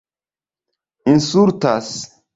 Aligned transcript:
insultas 1.13 2.09